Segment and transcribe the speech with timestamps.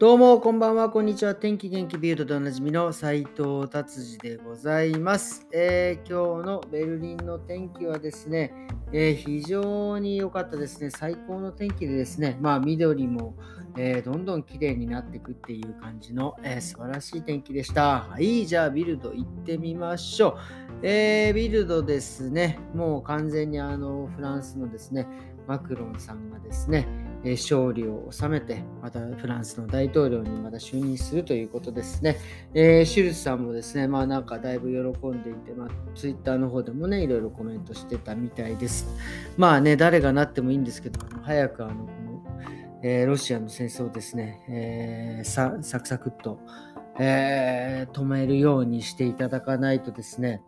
[0.00, 1.34] どうも、こんばんは、こんにちは。
[1.34, 8.50] 天気元気ビルドでおなじみの斉藤達治でございます、えー、今日のベルリンの天気はですね、
[8.94, 10.88] えー、非常に良かったですね。
[10.88, 13.36] 最高の天気でですね、まあ緑も、
[13.76, 18.06] えー、どんどん綺麗になっていくっていう感じの、え素晴らしい天気でした。
[18.08, 20.34] はい、じゃあビルド行ってみましょう。
[20.82, 25.06] えビルドですね、もう完全にあのフランスのですね、
[25.46, 26.88] マクロンさんがですね、
[27.24, 32.16] 勝利を収めて、またフランスの大統領にまた就任するということですね。
[32.54, 38.86] えー、シュルツさんもですね、まあなんかだいぶ喜んでいて、まあ、ツイッターの方でもね、いろいろコメントしてたみたいです。
[39.36, 41.88] まあね、誰がなってもいいんですけど、早くあの、
[42.82, 46.40] えー、ロシアの戦争ですね、えー、サクサクっと、
[46.98, 50.42] えー、止めるようにしていただかないとですね、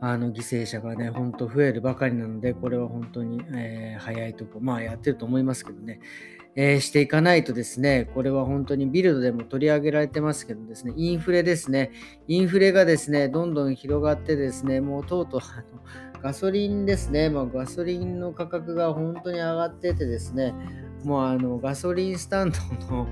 [0.00, 6.00] あの犠牲者がね、ほんと増えるばかりなので、これは本当に、えー、早いとこ、まあやってると思いますけどね、
[6.56, 11.92] えー、していかないとですね、これは本当にビルドでも取り上げられてますけどですね、インフレですね、
[12.28, 20.54] インフレがですね、どんどん広がってですね、もうとうとうあのガソリンですね、まあ、ガソリンの価格が本当に上がっててですね、
[21.04, 22.58] もうあのガソリンスタンド
[22.94, 23.06] の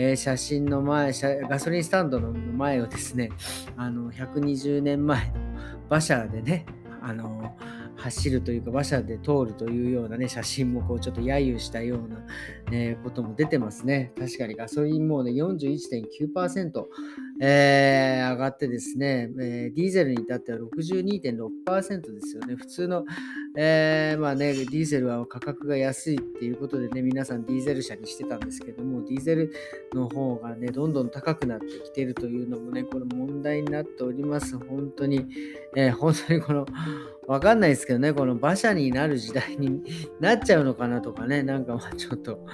[0.00, 1.12] えー、写真の前
[1.50, 3.30] ガソリンスタンドの前をですね、
[3.76, 5.34] あの120年前の
[5.90, 6.66] 馬車でね、
[7.02, 7.56] あの
[7.96, 12.24] 走るというか馬車で通るというようなね写真もこうちょっと揶揄したような、
[12.70, 14.12] ね、ことも出てますね。
[14.16, 16.84] 確かにガソリンもね41.9%、
[17.40, 22.56] えー、上がってですね、えー、ディーゼルに至っては62.6%ですよね。
[22.56, 23.04] 普通の、
[23.56, 29.52] えー、まあね、ディーゼルは価格が安いっていうことでね、皆さんディーゼル車にしてたんですけども、ディーゼル
[29.94, 34.58] の方がね、どんどん高くなってきてるというのもね、これ問題になっております。
[34.58, 35.26] 本当に、
[35.76, 36.66] えー、本当にこの、
[37.28, 39.82] わかんないですけどね、この馬車になる時代に
[40.18, 42.44] なっちゃうのかなとかね、なんかまあちょっと、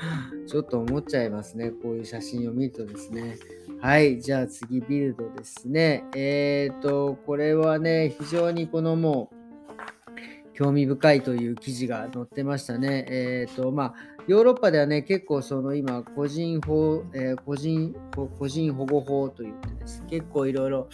[0.47, 1.71] ちょっと思っちゃいますね。
[1.71, 3.39] こういう写真を見るとですね。
[3.84, 6.05] はい、じゃあ次ビルドですね。
[6.17, 13.05] えっ、ー、と、これはね、非常にこのもう、興味深いという記事が載ってましたね。
[13.11, 13.95] えっ、ー、と、まあ、
[14.27, 17.95] ヨーロッパではね、結構その今、個人法、えー、個人、
[18.39, 20.89] 個人保護法といってですね、結構いろいろ、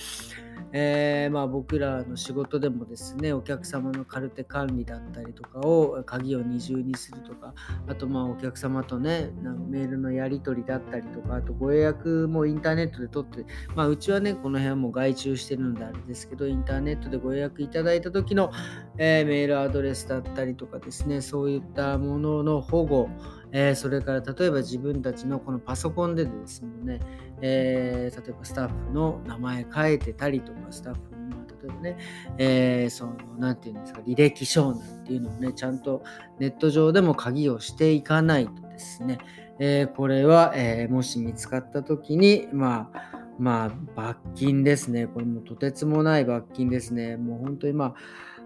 [0.73, 7.55] えー、まあ、僕らの仕事でもですね、お客様のカルテ管理だったりとかを、鍵を二重にするとか、
[7.89, 13.45] あとまあお客様とね、なんかメールのやり取りだったりとか、あとご予約もインターネットで取って、
[13.75, 18.53] まあうちはね、この辺はもう外注してるのであれですけど、インターネットでご予約いただいた時の、
[18.97, 23.09] えー、メールアドレスだったりとかですね、そういったものの保護、
[23.53, 27.01] えー、それから例えば自分たちのこのパソコンでですね、
[27.41, 31.99] えー、例えばスタッフの名前変えてたりとか、スタッフの、例えばね、
[32.39, 36.03] えー、その、なんていうんですか、履歴書なんていうのをね、ちゃんと
[36.39, 39.19] ネット上でも鍵をしていかないとですね、
[39.59, 45.07] え、これは、え、もし見つかった時に、まあ、まあ、罰金ですね。
[45.07, 47.17] これもとてつもない罰金ですね。
[47.17, 47.95] もう本当にまあ、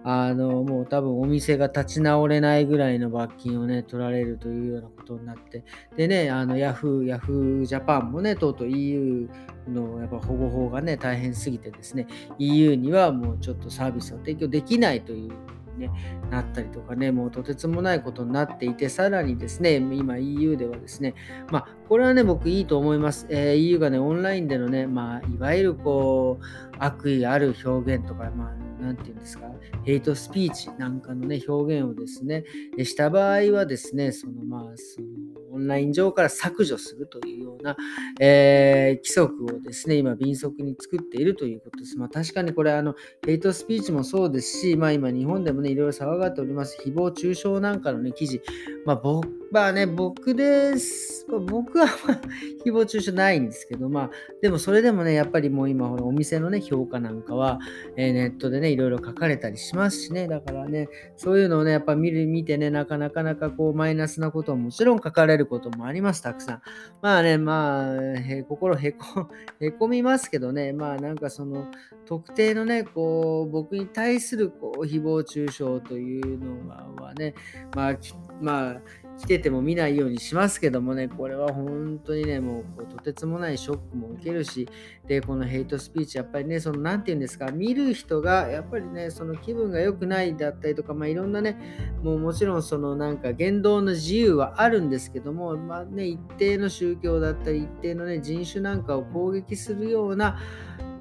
[0.07, 5.65] あの、もう多分お店が立ち直れないぐらいの罰金をね、取られるというようなことになって、
[5.97, 9.31] でね、あの、ヤフー、ヤフージャパンもね、とうとう EU
[9.67, 12.07] のやっぱ保護法がね、大変すぎてですね、
[12.39, 15.33] EU にはもうちょっとサービスを提供できないという
[15.79, 15.91] ね、
[16.31, 21.15] なったりとかね、もうとてつもないことになっていて、さらにですね、今 EU ではですね、
[21.51, 23.27] まあ、これはね、僕いいと思います。
[23.29, 29.47] えー、EU がね、オンラインでのね、まあ、いわゆるこう、悪意ある表現とか、まあ、なんていうんですか、
[29.85, 32.45] ヘイトスピーチなんかのね、表現をですね、
[32.79, 35.07] した場合はですね、そのまあ、その
[35.55, 37.77] オンライン上から削除するというような、
[38.21, 41.97] えー、規則をですね、今、敏速に作っているということです。
[41.97, 48.43] まあ、確かにこれ、あの、ヘイトスピーチもそうですし、まあ、今、日本でもね、いろいろ騒がっております、誹謗中傷なんかのね、記事、
[48.85, 51.25] まあ、僕まあね、僕です。
[51.29, 52.21] 僕は、まあ、
[52.67, 54.11] 誹謗中傷ないんですけど、まあ、
[54.43, 57.61] でもそれでもね、やっぱりもう今、お店のね、評価なんかは、
[57.97, 66.63] えー、ネットでね、いろいろ書かれたりしますしね、だからね、そういうのをね、やっぱ見る、見てね、なかなかなかこう、マイナスなことももちろん書かれることもあります、たくさん。
[67.01, 69.29] まあね、まあ、へ心へこ、
[69.61, 71.69] へこみますけどね、まあなんかその、
[72.07, 76.69] 特定のね、こう、僕に対する、こう、誹謗中傷というの
[77.01, 77.35] はね、
[77.75, 77.99] まあ、
[78.41, 78.81] まあ、
[79.19, 84.69] 来てても見ないようにしますけどもね、これは本当にね、もうこうとてつもないショックも受けるし、
[85.07, 91.57] で、このヘイトスピーチ、やっぱりね、その、なんて言うんですか、見る人が、やっぱりね、その気分が良くないだったりとか、まあいろんなね、
[92.03, 100.39] もうもちろんそのなんか言動の自由はあるんですけども、まあね、一定の宗教だったり、一定のね、人種なんかを攻撃するような、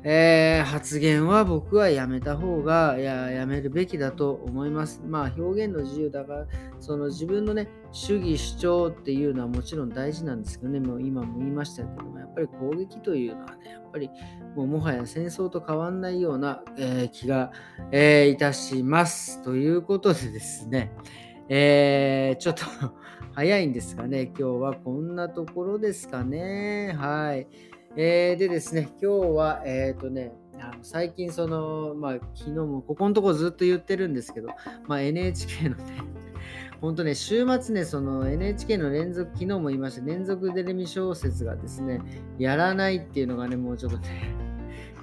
[0.06, 5.02] えー、発言は僕はやめた方がややめるべきだと思います。
[5.06, 6.48] まあ表現の自由だから
[6.82, 14.10] その自分のね主義主張っていうのはもちろん大事なんですけどねもう今も言いましたけどもやっぱり攻撃というのはねやっぱり
[14.56, 17.54] もうもはや戦争と変わんないような、えー、気が、
[17.92, 19.42] えー、いたします。
[19.42, 20.92] ということでですね、
[21.48, 22.66] えー、ちょっと
[23.36, 27.48] 早いんですかね今日はこんなところですかねはい。
[27.96, 34.50] えー、でですね、今日は、えっ、ー、とね、あの最近その、まあ、昨日もここのとこずっと言ってるんですけど、
[34.88, 35.84] まあ、NHK のね、
[36.82, 42.02] 本当ね、週末ね、その NHK の連続、昨日も言いました、連続テレビ小説がですね、
[42.40, 44.34] やらないっていうのがね、もうちょっとね、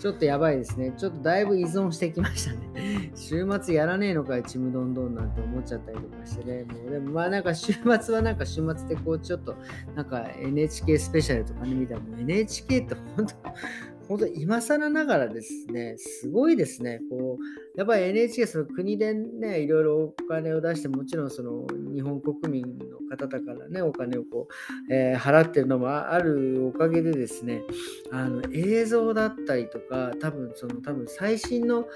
[0.00, 0.94] ちょっとやばいですね。
[0.96, 3.12] ちょっとだいぶ依存してきましたね。
[3.14, 6.64] 週末やらねえのかい、ちむどんどんなんて思っちゃったりとかしてね。
[6.64, 9.54] もうでもまあなんか週末はなんか週末でこうちょっと
[9.94, 13.34] なんか NHK スペシャルとかね見たらもう NHK って本当
[14.10, 17.00] 本当今更ながらですね、すごいですね。
[17.08, 21.64] こうやっぱり NHK その国でね、いろいろお金を出して、もちろんその
[21.94, 24.48] 日本国民の方だからね、お金をこ
[24.88, 27.62] う、えー、払ってるのもあるおかげでですね、
[28.10, 31.86] あの映像だったりとか、多分その多分最新の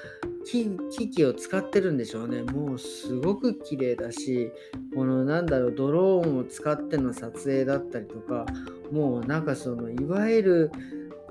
[0.44, 2.42] 機器を使ってるんでしょうね。
[2.42, 4.52] もうすごく綺麗だし、
[4.94, 8.46] このなんだろう、ドローンを使っての撮影だったりとか、
[8.92, 10.70] もうなんかそのいわゆる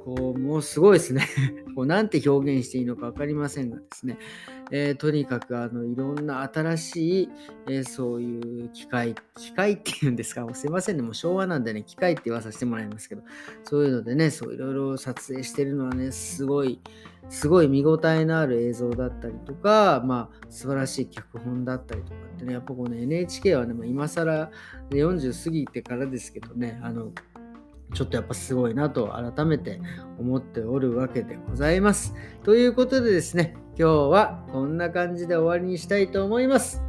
[0.04, 1.28] こう、もうすごいですね。
[1.76, 4.18] こうなんて表現していいのか分かりませんがですね、
[4.72, 7.30] えー、とにかくあのいろんな新しい、
[7.68, 13.24] えー、そういう機械、機械っていうんですか、もうすいませんね、もう昭和なんでね、機械って言わさせてもらいますけど、
[13.64, 16.80] そういうのでね、そういろいろ撮影してるのはね、すごい、
[17.30, 24.52] すごい見応えのある映像だったりとか、まあ、素晴らしい脚本だったりとかってね、やっぱこの NHK はね、今更
[24.90, 27.14] 40過ぎてからですけどね、あの、
[27.94, 29.80] ちょっとやっぱすごいなと改めて
[30.20, 32.16] 思っておるわけでございます。
[32.44, 36.82] ということでですね、今日はこんな感じで終わりにしたいと思います。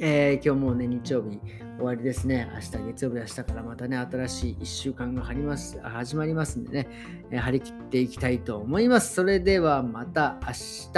[0.00, 1.40] えー、今日もね、日曜日
[1.76, 2.50] 終わりですね。
[2.54, 6.88] 明日月曜日、明日からまたね、新しい1週間がります始まりますんでね、
[7.30, 9.14] えー、張り切っていきたいと思います。
[9.14, 10.88] それではまた明日。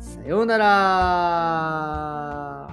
[0.00, 2.69] さようなら。